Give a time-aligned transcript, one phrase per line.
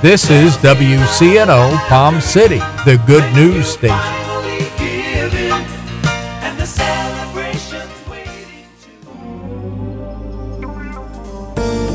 [0.00, 3.96] This is WCNO Palm City, the good news station.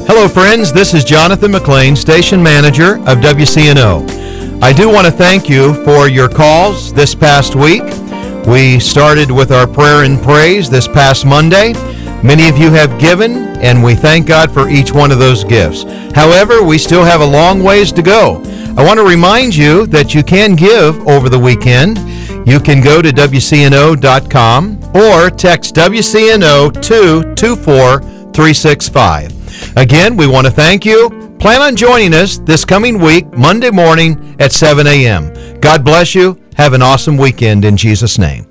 [0.05, 0.73] Hello, friends.
[0.73, 4.61] This is Jonathan McLean, station manager of WCNO.
[4.61, 7.83] I do want to thank you for your calls this past week.
[8.45, 11.71] We started with our prayer and praise this past Monday.
[12.23, 15.83] Many of you have given, and we thank God for each one of those gifts.
[16.15, 18.41] However, we still have a long ways to go.
[18.77, 21.97] I want to remind you that you can give over the weekend.
[22.47, 29.77] You can go to WCNO.com or text WCNO to 24365.
[29.77, 31.09] Again, we want to thank you.
[31.39, 35.33] Plan on joining us this coming week, Monday morning at 7 a.m.
[35.59, 36.41] God bless you.
[36.55, 38.47] Have an awesome weekend in Jesus' name.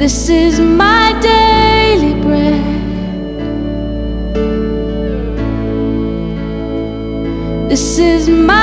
[0.00, 2.64] This is my daily bread.
[7.68, 8.59] This is my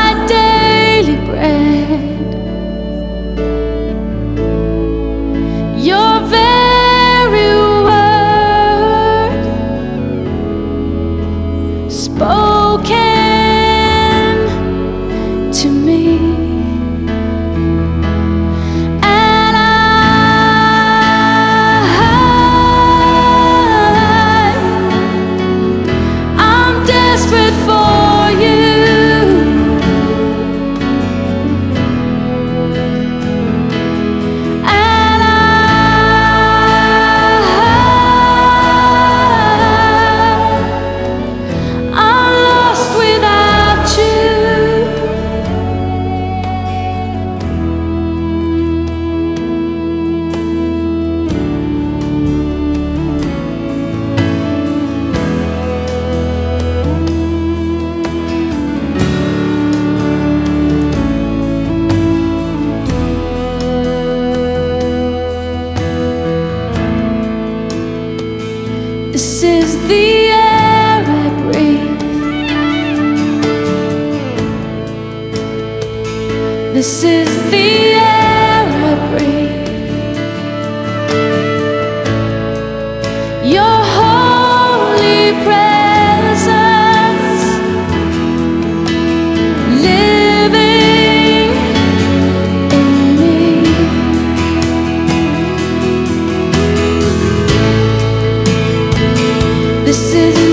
[99.98, 100.47] This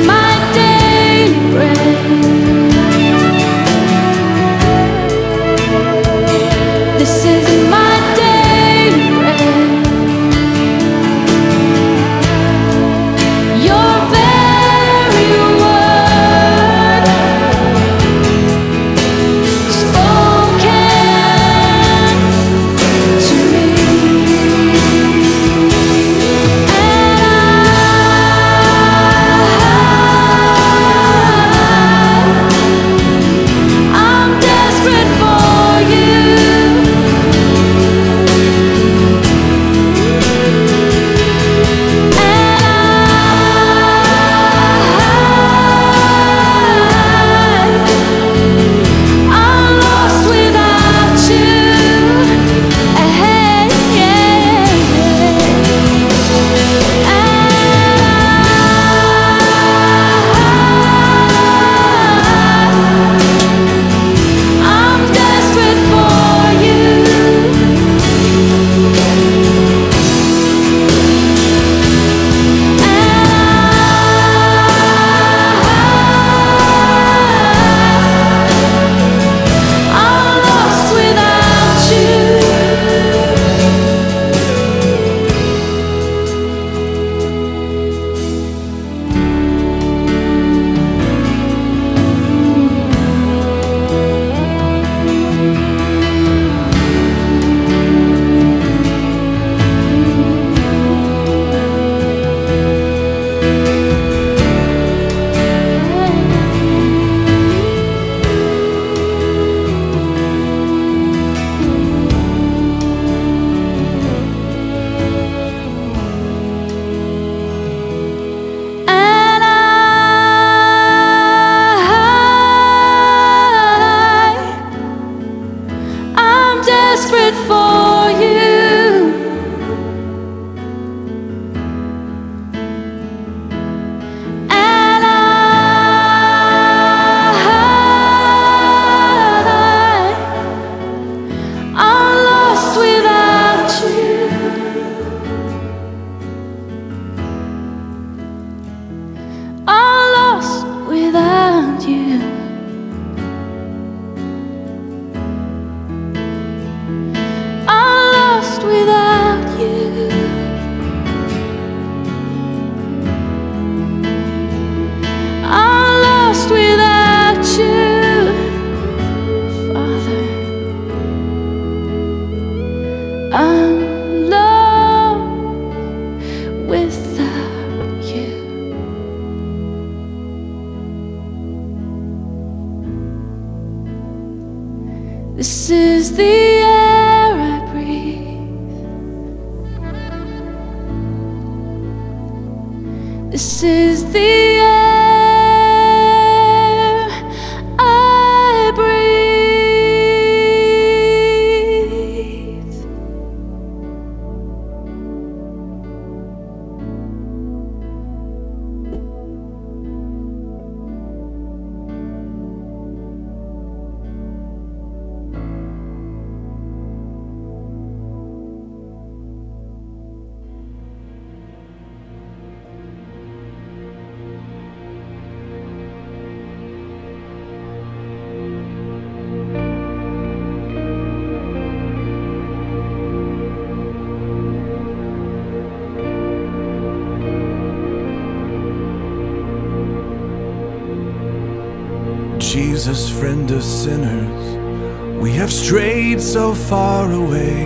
[242.85, 247.65] Jesus, friend of sinners, we have strayed so far away.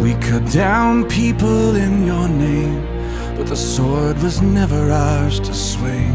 [0.00, 2.80] We cut down people in your name,
[3.36, 6.14] but the sword was never ours to swing.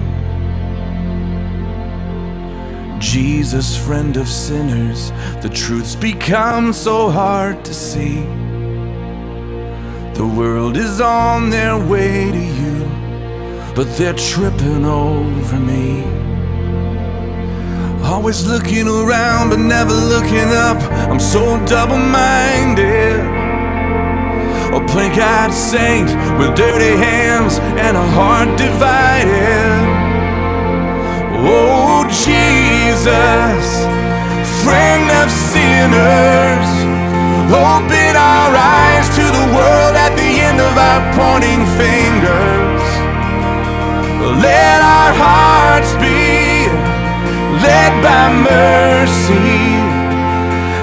[3.02, 5.12] Jesus, friend of sinners,
[5.42, 8.22] the truth's become so hard to see.
[10.14, 16.29] The world is on their way to you, but they're tripping over me.
[18.10, 20.82] Always looking around but never looking up.
[21.12, 23.22] I'm so double minded.
[24.74, 26.10] A plain eyed saint
[26.40, 29.78] with dirty hands and a heart divided.
[31.38, 33.66] Oh, Jesus,
[34.66, 36.70] friend of sinners,
[37.54, 42.86] open our eyes to the world at the end of our pointing fingers.
[44.42, 46.89] Let our hearts be
[47.62, 49.80] led by mercy.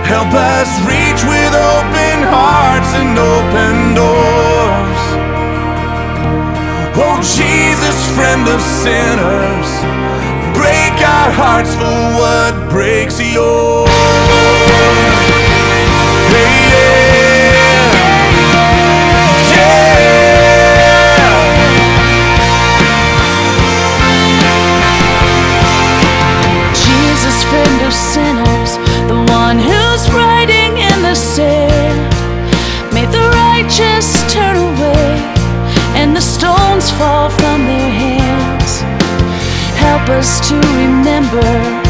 [0.06, 5.02] Help us reach with open hearts and open doors.
[6.99, 9.68] Oh, Jesus, friend of sinners,
[10.56, 13.90] break our hearts for what breaks yours.
[16.33, 17.15] Yeah, yeah.
[27.87, 28.76] Of sinners,
[29.08, 32.12] the one who's writing in the sand,
[32.92, 35.37] made the righteous turn away
[35.99, 38.80] and the stones fall from their hands.
[39.78, 41.86] Help us to remember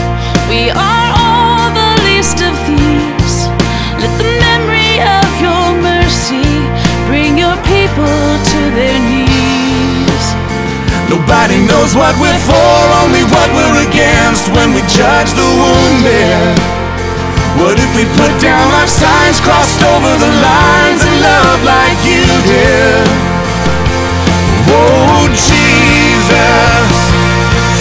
[11.06, 16.58] Nobody knows what we're for, only what we're against when we judge the wounded.
[17.62, 22.26] What if we put down our signs, crossed over the lines, and love like you
[22.44, 23.06] did?
[24.66, 26.90] Oh, Jesus,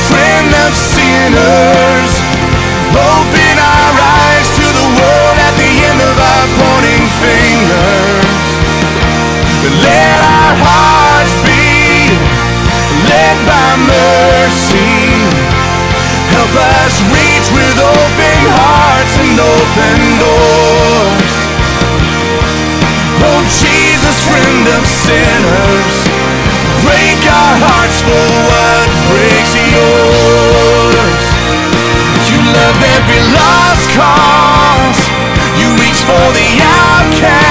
[0.05, 2.11] friend of sinners,
[2.93, 8.45] open our eyes to the world at the end of our pointing fingers.
[9.81, 10.24] Let
[19.35, 21.33] and open doors.
[23.19, 25.95] Oh, Jesus, friend of sinners,
[26.87, 31.23] break our hearts for what breaks yours.
[32.31, 35.01] You love every lost cause.
[35.59, 37.44] You reach for the outcast.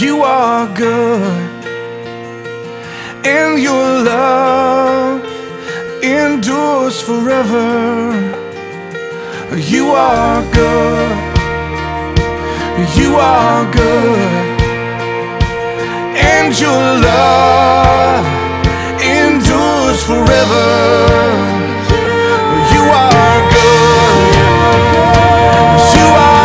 [0.00, 1.64] You are good.
[3.22, 5.22] And your love
[6.02, 8.14] endures forever.
[9.58, 11.16] You are good.
[12.96, 14.60] You are good.
[16.16, 18.24] And your love
[19.04, 20.68] endures forever.
[22.72, 24.32] You are good.
[25.94, 26.39] You are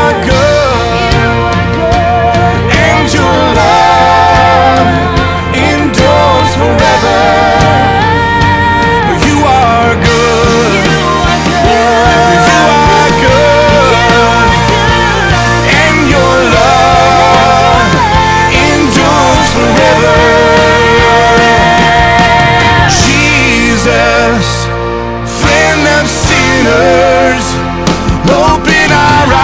[28.30, 29.35] open our eyes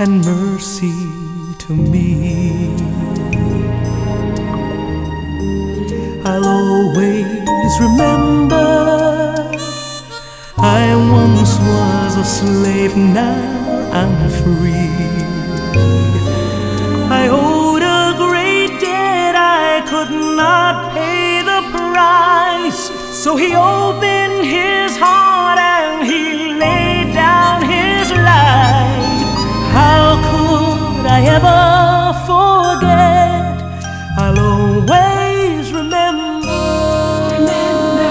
[0.00, 0.94] and mercy
[1.58, 2.72] to me.
[6.24, 9.36] I'll always remember
[10.56, 14.96] I once was a slave, now I'm free.
[17.20, 22.90] I owed a great debt, I could not pay the price,
[23.22, 24.19] so he opened.
[31.30, 31.62] Never
[32.26, 33.54] forget.
[34.18, 36.48] I'll always remember.
[37.30, 38.10] remember.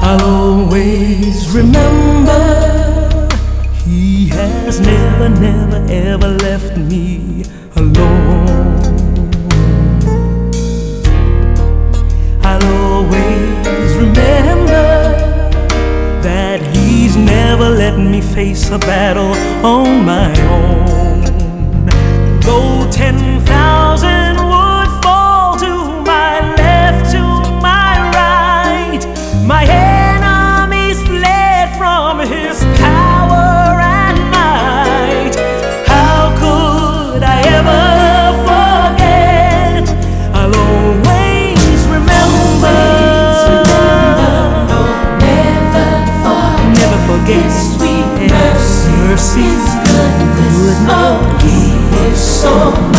[0.00, 2.42] I'll always remember.
[3.84, 7.21] He has never, never, ever left me.
[18.42, 19.34] face a battle
[19.64, 21.20] on my own.
[22.40, 23.31] Though ten
[50.88, 52.91] Alguém isso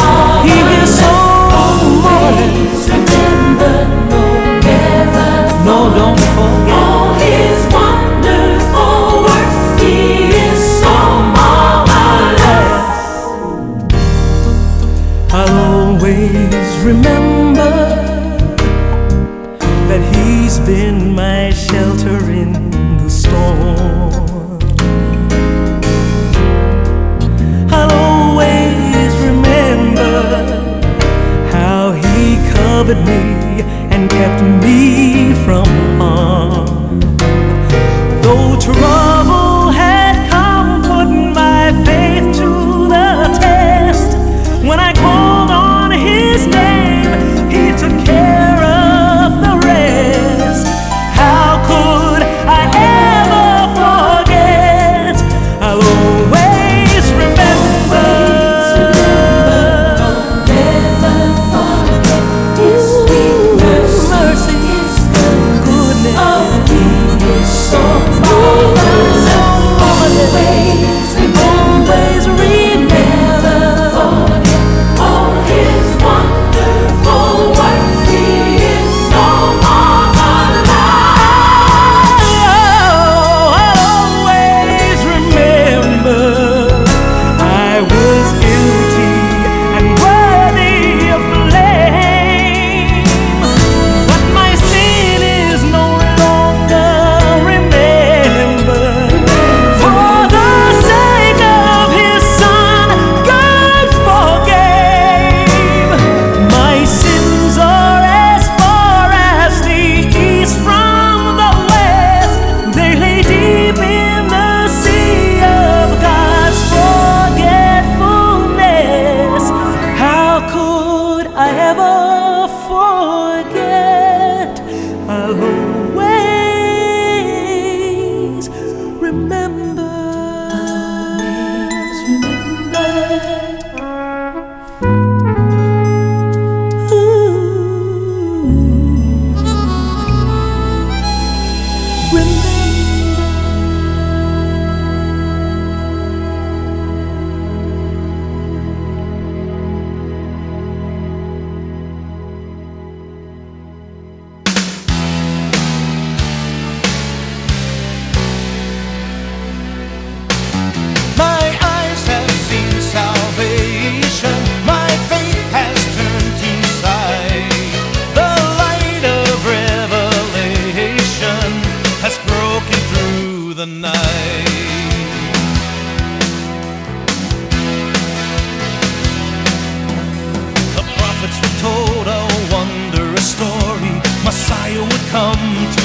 [185.14, 185.83] come to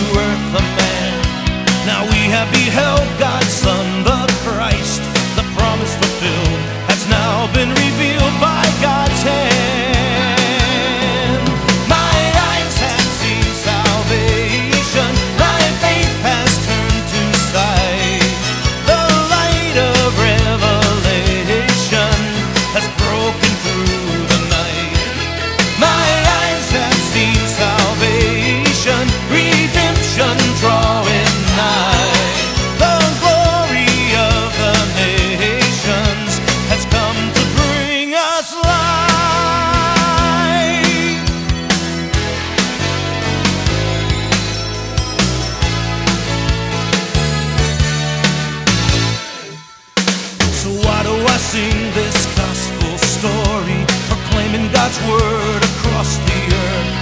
[51.95, 56.95] this gospel story, proclaiming God's word across the earth?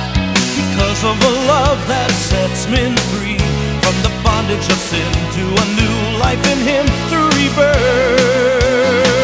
[0.56, 3.40] Because of a love that sets men free
[3.82, 9.15] from the bondage of sin to a new life in Him through rebirth.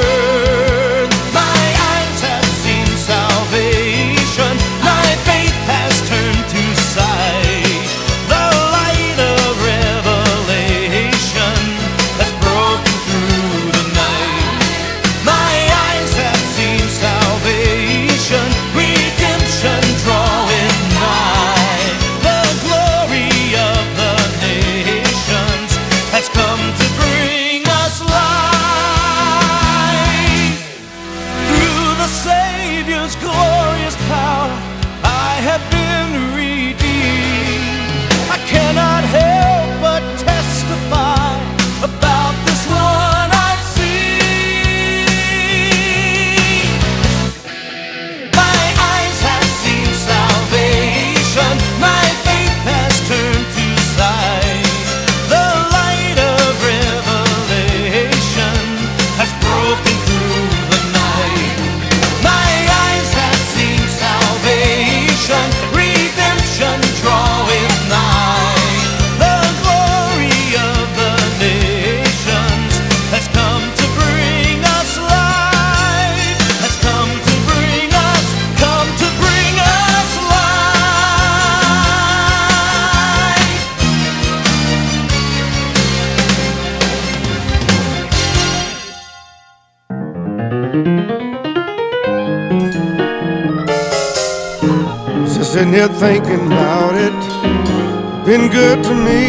[98.33, 99.29] Been good to me.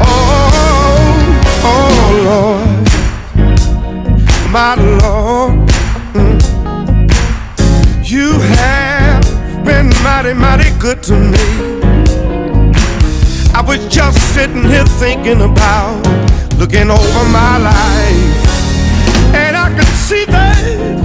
[0.00, 1.90] Oh, oh
[2.28, 2.88] Lord,
[4.52, 5.68] my Lord,
[6.14, 6.38] Mm.
[8.04, 9.24] you have
[9.64, 11.46] been mighty, mighty good to me.
[13.52, 15.98] I was just sitting here thinking about
[16.56, 18.46] looking over my life.
[19.34, 20.56] And I can see that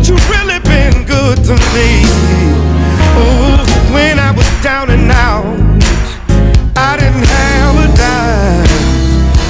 [0.08, 2.06] you've really been good to me.
[3.18, 3.58] Oh,
[3.92, 5.73] when I was down and out,
[7.04, 8.74] didn't have a dime.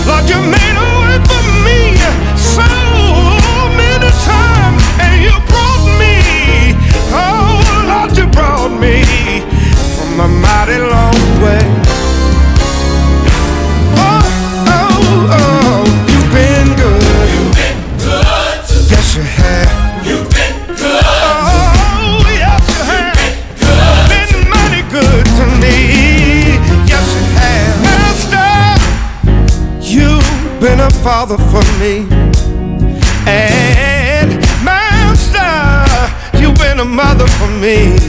[0.07, 1.81] Lord, you made a way for me
[2.55, 2.69] so
[3.79, 6.15] many times, and you brought me.
[7.13, 8.95] Oh, Lord, you brought me
[9.95, 11.02] from a mighty long
[31.03, 32.07] father for me.
[33.27, 35.51] And Master,
[36.39, 37.99] you've been a mother for me.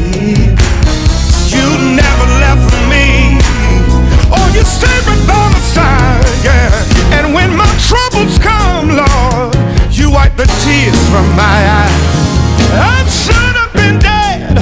[1.51, 1.67] You
[1.99, 3.43] never left me.
[4.31, 6.71] Oh, you stayed right by my side, yeah.
[7.19, 9.57] And when my troubles come, Lord,
[9.91, 11.99] you wipe the tears from my eyes.
[12.79, 14.55] I should have been dead,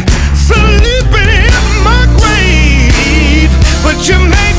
[0.49, 3.53] sleeping in my grave,
[3.85, 4.52] but you made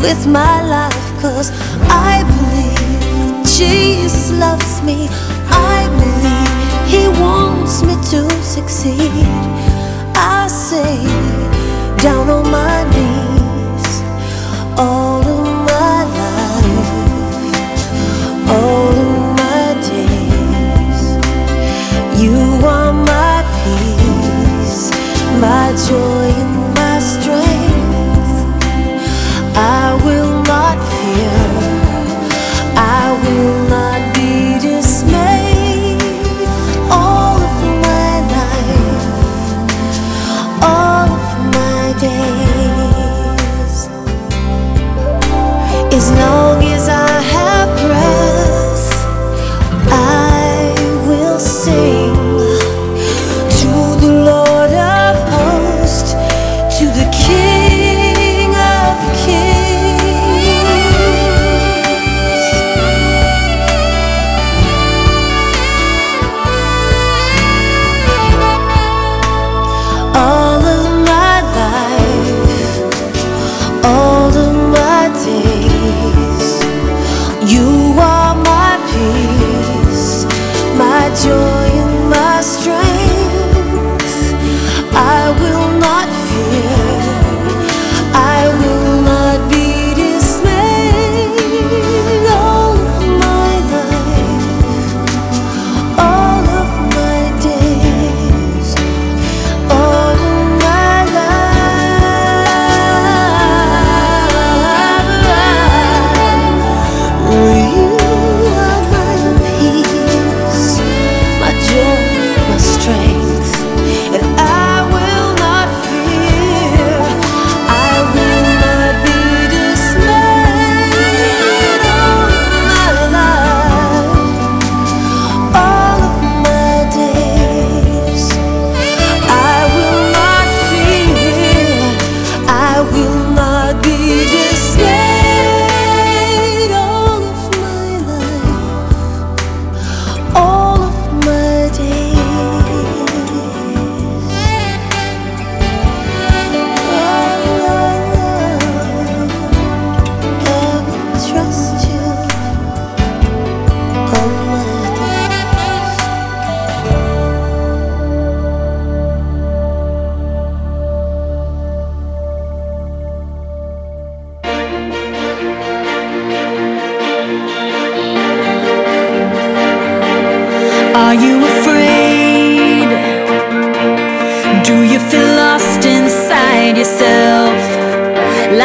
[0.00, 1.50] with my life Cause
[1.90, 5.08] I believe Jesus loves me.
[5.50, 9.57] I believe He wants me to succeed.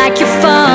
[0.03, 0.72] like you're fun.